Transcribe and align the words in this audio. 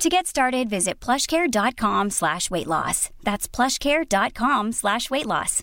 To 0.00 0.08
get 0.08 0.26
started, 0.26 0.70
visit 0.70 0.98
plushcare.com 0.98 2.08
slash 2.08 2.50
weight 2.50 2.66
loss. 2.66 3.10
That's 3.22 3.46
plushcare.com 3.46 4.72
slash 4.72 5.10
weight 5.10 5.26
loss. 5.26 5.62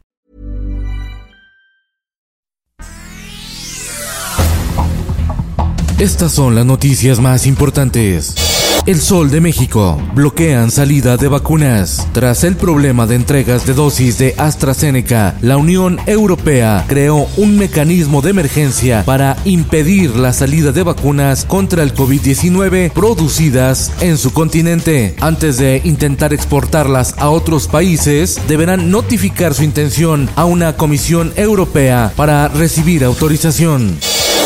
Estas 5.97 6.31
son 6.33 6.53
las 6.53 6.67
noticias 6.67 7.19
más 7.19 7.47
importantes. 7.47 8.56
El 8.87 9.01
Sol 9.01 9.29
de 9.29 9.41
México. 9.41 10.01
Bloquean 10.15 10.71
salida 10.71 11.17
de 11.17 11.27
vacunas. 11.27 12.07
Tras 12.13 12.45
el 12.45 12.55
problema 12.55 13.05
de 13.05 13.15
entregas 13.15 13.65
de 13.67 13.73
dosis 13.73 14.17
de 14.17 14.33
AstraZeneca, 14.37 15.35
la 15.41 15.57
Unión 15.57 15.99
Europea 16.07 16.85
creó 16.87 17.27
un 17.35 17.57
mecanismo 17.57 18.21
de 18.21 18.29
emergencia 18.29 19.03
para 19.03 19.35
impedir 19.43 20.15
la 20.15 20.31
salida 20.31 20.71
de 20.71 20.83
vacunas 20.83 21.43
contra 21.43 21.83
el 21.83 21.93
COVID-19 21.93 22.93
producidas 22.93 23.91
en 23.99 24.17
su 24.17 24.31
continente. 24.31 25.17
Antes 25.19 25.57
de 25.57 25.81
intentar 25.83 26.33
exportarlas 26.33 27.13
a 27.17 27.29
otros 27.29 27.67
países, 27.67 28.39
deberán 28.47 28.89
notificar 28.89 29.53
su 29.53 29.63
intención 29.65 30.29
a 30.37 30.45
una 30.45 30.77
Comisión 30.77 31.33
Europea 31.35 32.13
para 32.15 32.47
recibir 32.47 33.03
autorización. 33.03 33.97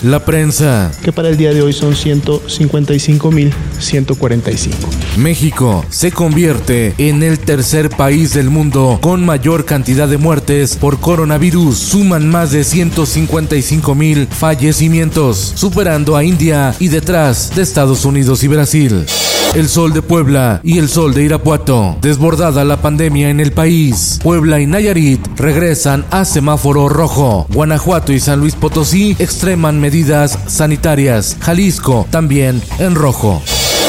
La 0.04 0.26
prensa. 0.26 0.92
Que 1.04 1.12
para 1.12 1.30
el 1.30 1.38
día 1.38 1.54
de 1.54 1.62
hoy 1.62 1.74
son 1.74 1.94
155.145. 1.94 4.72
México 5.18 5.86
se 5.90 6.12
convierte 6.12 6.96
en 6.98 7.22
el 7.22 7.38
tercer 7.38 7.90
país 7.90 8.34
del 8.34 8.50
mundo 8.50 8.98
con 9.02 9.24
mayor 9.24 9.66
cantidad 9.66 10.08
de 10.08 10.18
muertes 10.18 10.76
por 10.76 11.00
coronavirus. 11.00 11.78
Suman 11.78 12.28
más 12.30 12.52
de 12.52 12.62
155.000 12.62 14.28
fallecimientos, 14.28 15.54
superando 15.56 16.18
a 16.18 16.24
India 16.24 16.74
y 16.80 16.88
detrás 16.88 17.56
de 17.56 17.62
Estados 17.62 18.04
Unidos 18.04 18.44
y 18.44 18.48
Brasil. 18.48 19.06
El 19.54 19.68
sol 19.68 19.92
de 19.92 20.02
Puebla 20.02 20.62
y 20.64 20.78
el 20.78 20.88
sol 20.88 21.14
de 21.14 21.24
Irapuato. 21.24 21.98
Desbordada 22.02 22.64
la 22.64 22.82
pandemia 22.82 23.30
en 23.30 23.42
el 23.42 23.52
país. 23.52 24.18
Puebla 24.24 24.62
y 24.62 24.66
Nayarit 24.66 25.20
regresan 25.36 26.06
a 26.10 26.24
semáforo 26.24 26.88
rojo. 26.88 27.48
Guanajuato 27.50 28.14
y 28.14 28.22
San 28.22 28.40
Luis 28.40 28.56
Potosí 28.56 29.18
extreman 29.20 29.82
medidas 29.82 30.40
sanitarias. 30.48 31.36
Jalisco 31.42 32.08
también 32.12 32.62
en 32.80 32.96
rojo. 32.96 33.42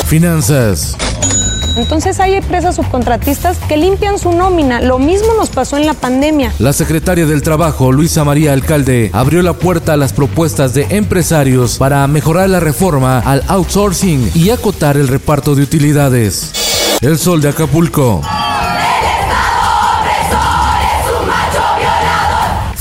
Finanzas. 0.07 0.97
Entonces 1.77 2.21
hay 2.21 2.35
empresas 2.35 2.77
subcontratistas 2.77 3.59
que 3.69 3.77
limpian 3.77 4.19
su 4.19 4.33
nómina. 4.33 4.81
Lo 4.81 4.99
mismo 4.99 5.35
nos 5.35 5.51
pasó 5.51 5.77
en 5.77 5.87
la 5.87 5.95
pandemia. 5.95 6.53
La 6.59 6.73
secretaria 6.73 7.27
del 7.27 7.43
Trabajo, 7.43 7.93
Luisa 7.93 8.25
María 8.25 8.53
Alcalde, 8.53 9.11
abrió 9.13 9.43
la 9.43 9.55
puerta 9.55 9.95
a 9.95 9.97
las 9.97 10.13
propuestas 10.13 10.75
de 10.75 10.87
empresarios 10.91 11.79
para 11.79 12.07
mejorar 12.07 12.51
la 12.51 12.61
reforma 12.61 13.21
al 13.21 13.43
outsourcing 13.49 14.31
y 14.35 14.51
acotar 14.51 14.97
el 14.97 15.09
reparto 15.09 15.55
de 15.55 15.63
utilidades. 15.63 16.53
El 17.01 17.19
sol 17.19 17.41
de 17.41 17.49
Acapulco. 17.49 18.21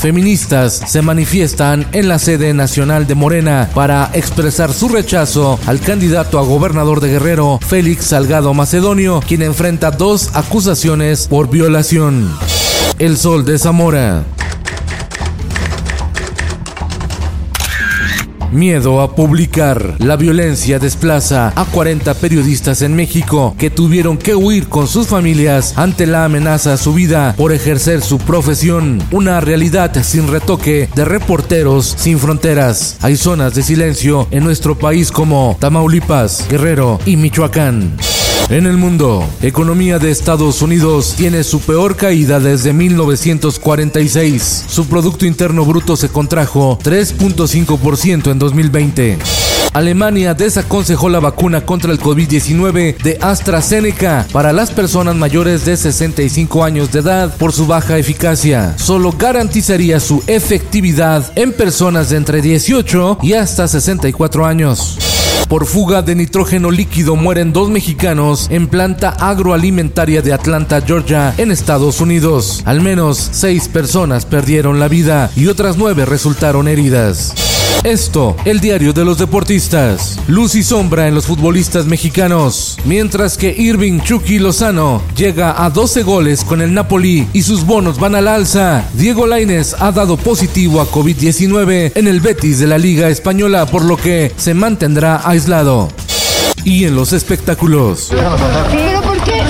Feministas 0.02 0.82
se 0.88 1.00
manifiestan 1.00 1.86
en 1.92 2.08
la 2.08 2.18
sede 2.18 2.52
nacional 2.54 3.06
de 3.06 3.14
Morena 3.14 3.70
para 3.72 4.10
expresar 4.14 4.72
su 4.72 4.88
rechazo 4.88 5.60
al 5.64 5.78
candidato 5.78 6.40
a 6.40 6.42
gobernador 6.42 7.00
de 7.00 7.10
Guerrero, 7.10 7.60
Félix 7.64 8.06
Salgado 8.06 8.52
Macedonio, 8.52 9.20
quien 9.24 9.42
enfrenta 9.42 9.92
dos 9.92 10.34
acusaciones 10.34 11.28
por 11.28 11.48
violación. 11.48 12.36
El 12.98 13.16
Sol 13.16 13.44
de 13.44 13.60
Zamora. 13.60 14.24
Miedo 18.52 19.00
a 19.00 19.16
publicar. 19.16 19.94
La 19.98 20.16
violencia 20.16 20.78
desplaza 20.78 21.52
a 21.56 21.64
40 21.64 22.12
periodistas 22.14 22.82
en 22.82 22.94
México 22.94 23.54
que 23.58 23.70
tuvieron 23.70 24.18
que 24.18 24.34
huir 24.34 24.68
con 24.68 24.86
sus 24.86 25.06
familias 25.06 25.72
ante 25.76 26.06
la 26.06 26.26
amenaza 26.26 26.74
a 26.74 26.76
su 26.76 26.92
vida 26.92 27.34
por 27.38 27.52
ejercer 27.52 28.02
su 28.02 28.18
profesión. 28.18 29.02
Una 29.10 29.40
realidad 29.40 30.02
sin 30.02 30.28
retoque 30.28 30.90
de 30.94 31.04
reporteros 31.06 31.94
sin 31.96 32.18
fronteras. 32.18 32.98
Hay 33.00 33.16
zonas 33.16 33.54
de 33.54 33.62
silencio 33.62 34.28
en 34.30 34.44
nuestro 34.44 34.78
país 34.78 35.10
como 35.10 35.56
Tamaulipas, 35.58 36.46
Guerrero 36.50 36.98
y 37.06 37.16
Michoacán. 37.16 37.96
En 38.48 38.66
el 38.66 38.76
mundo, 38.76 39.26
economía 39.40 39.98
de 39.98 40.10
Estados 40.10 40.60
Unidos 40.60 41.14
tiene 41.16 41.42
su 41.42 41.60
peor 41.60 41.96
caída 41.96 42.38
desde 42.38 42.72
1946. 42.72 44.64
Su 44.68 44.86
Producto 44.88 45.24
Interno 45.24 45.64
Bruto 45.64 45.96
se 45.96 46.08
contrajo 46.08 46.78
3.5% 46.82 48.30
en 48.30 48.38
2020. 48.38 49.18
Alemania 49.72 50.34
desaconsejó 50.34 51.08
la 51.08 51.20
vacuna 51.20 51.64
contra 51.64 51.92
el 51.92 51.98
COVID-19 51.98 52.98
de 52.98 53.18
AstraZeneca 53.22 54.26
para 54.30 54.52
las 54.52 54.70
personas 54.70 55.16
mayores 55.16 55.64
de 55.64 55.78
65 55.78 56.62
años 56.62 56.92
de 56.92 56.98
edad 56.98 57.34
por 57.36 57.52
su 57.52 57.66
baja 57.66 57.96
eficacia. 57.96 58.74
Solo 58.76 59.12
garantizaría 59.12 59.98
su 59.98 60.22
efectividad 60.26 61.32
en 61.36 61.52
personas 61.54 62.10
de 62.10 62.18
entre 62.18 62.42
18 62.42 63.18
y 63.22 63.32
hasta 63.32 63.66
64 63.66 64.44
años. 64.44 65.11
Por 65.48 65.66
fuga 65.66 66.02
de 66.02 66.14
nitrógeno 66.14 66.70
líquido 66.70 67.14
mueren 67.14 67.52
dos 67.52 67.68
mexicanos 67.68 68.48
en 68.50 68.68
planta 68.68 69.10
agroalimentaria 69.10 70.22
de 70.22 70.32
Atlanta, 70.32 70.80
Georgia, 70.80 71.34
en 71.36 71.50
Estados 71.50 72.00
Unidos. 72.00 72.62
Al 72.64 72.80
menos 72.80 73.28
seis 73.32 73.68
personas 73.68 74.24
perdieron 74.24 74.80
la 74.80 74.88
vida 74.88 75.30
y 75.36 75.48
otras 75.48 75.76
nueve 75.76 76.04
resultaron 76.06 76.68
heridas. 76.68 77.34
Esto, 77.84 78.36
el 78.44 78.60
diario 78.60 78.92
de 78.92 79.04
los 79.04 79.18
deportistas. 79.18 80.18
Luz 80.28 80.54
y 80.54 80.62
sombra 80.62 81.08
en 81.08 81.14
los 81.14 81.26
futbolistas 81.26 81.86
mexicanos. 81.86 82.78
Mientras 82.84 83.36
que 83.36 83.54
Irving 83.56 84.00
Chucky 84.00 84.38
Lozano 84.38 85.02
llega 85.16 85.64
a 85.64 85.70
12 85.70 86.02
goles 86.02 86.44
con 86.44 86.60
el 86.60 86.72
Napoli 86.72 87.26
y 87.32 87.42
sus 87.42 87.66
bonos 87.66 87.98
van 87.98 88.14
al 88.14 88.28
alza. 88.28 88.84
Diego 88.94 89.26
Lainez 89.26 89.74
ha 89.78 89.90
dado 89.90 90.16
positivo 90.16 90.80
a 90.80 90.86
COVID-19 90.86 91.92
en 91.94 92.06
el 92.06 92.20
Betis 92.20 92.58
de 92.60 92.66
la 92.68 92.78
Liga 92.78 93.08
Española, 93.08 93.66
por 93.66 93.84
lo 93.84 93.96
que 93.96 94.32
se 94.36 94.54
mantendrá 94.54 95.20
aislado. 95.24 95.88
Y 96.64 96.84
en 96.84 96.94
los 96.94 97.12
espectáculos. 97.12 98.08
¿Pero 98.10 98.91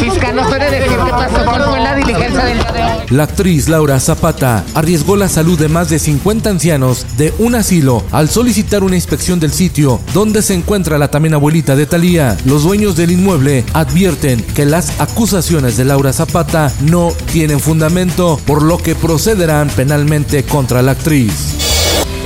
por 0.04 0.14
qué? 0.14 0.20
Fiscal, 0.20 0.36
no 0.36 0.48
puede 0.48 0.70
decir 0.70 0.96
qué 0.96 1.10
pasó, 1.10 1.44
cuál 1.44 1.62
fue 1.64 1.80
la 1.80 1.94
diligencia 1.94 2.44
del 2.44 2.58
día 2.58 2.72
de 2.72 2.82
hoy. 2.82 3.06
La 3.10 3.22
actriz 3.24 3.68
Laura 3.68 4.00
Zapata 4.00 4.64
arriesgó 4.74 5.16
la 5.16 5.28
salud 5.28 5.58
de 5.58 5.68
más 5.68 5.88
de 5.88 5.98
50 5.98 6.50
ancianos 6.50 7.06
de 7.16 7.32
un 7.38 7.54
asilo 7.54 8.02
al 8.10 8.28
solicitar 8.28 8.82
una 8.84 8.96
inspección 8.96 9.40
del 9.40 9.52
sitio 9.52 10.00
donde 10.14 10.42
se 10.42 10.54
encuentra 10.54 10.98
la 10.98 11.08
también 11.08 11.34
abuelita 11.34 11.76
de 11.76 11.86
Talía. 11.86 12.36
Los 12.44 12.64
dueños 12.64 12.96
del 12.96 13.12
inmueble 13.12 13.64
advierten 13.72 14.42
que 14.42 14.64
las 14.64 15.00
acusaciones 15.00 15.76
de 15.76 15.84
Laura 15.84 16.12
Zapata 16.12 16.72
no 16.80 17.12
tienen 17.32 17.60
fundamento, 17.60 18.40
por 18.46 18.62
lo 18.62 18.78
que 18.78 18.94
procederán 18.94 19.68
penalmente 19.68 20.44
contra 20.44 20.82
la 20.82 20.92
actriz. 20.92 21.32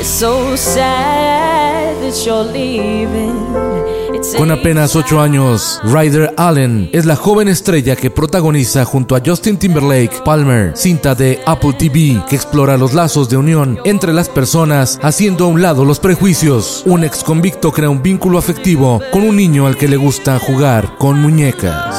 so 0.07 0.55
sad 0.55 2.01
that 2.01 2.25
you're 2.25 2.45
leaving. 2.45 3.96
Con 4.35 4.51
apenas 4.51 4.97
8 4.97 5.21
años, 5.21 5.81
Ryder 5.85 6.35
Allen 6.37 6.91
es 6.93 7.07
la 7.07 7.17
joven 7.17 7.49
estrella 7.49 7.97
que 7.97 8.11
protagoniza 8.11 8.85
junto 8.85 9.15
a 9.15 9.23
Justin 9.25 9.59
Timberlake 9.59 10.23
Palmer, 10.25 10.73
cinta 10.75 11.15
de 11.15 11.41
Apple 11.47 11.75
TV 11.75 12.23
que 12.29 12.37
explora 12.37 12.77
los 12.77 12.93
lazos 12.93 13.29
de 13.29 13.37
unión 13.37 13.79
entre 13.85 14.13
las 14.13 14.29
personas, 14.29 14.99
haciendo 15.03 15.45
a 15.45 15.49
un 15.49 15.63
lado 15.63 15.85
los 15.85 16.01
prejuicios. 16.01 16.83
Un 16.87 17.05
ex 17.05 17.23
convicto 17.23 17.73
crea 17.73 17.89
un 17.89 18.03
vínculo 18.03 18.39
afectivo 18.39 19.01
con 19.13 19.23
un 19.23 19.37
niño 19.37 19.67
al 19.67 19.77
que 19.77 19.89
le 19.89 19.97
gusta 19.97 20.39
jugar 20.39 20.97
con 20.99 21.21
muñecas. 21.21 21.95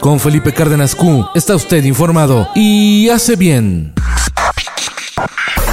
Con 0.00 0.20
Felipe 0.20 0.52
Cárdenas 0.52 0.94
Q 0.94 1.26
está 1.34 1.56
usted 1.56 1.82
informado 1.84 2.48
y 2.54 3.08
hace 3.08 3.34
bien. 3.34 3.92